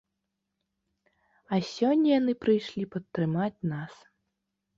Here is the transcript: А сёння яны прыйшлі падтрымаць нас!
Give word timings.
А 1.53 1.59
сёння 1.73 2.09
яны 2.19 2.33
прыйшлі 2.47 2.83
падтрымаць 2.97 3.53
нас! 3.77 3.93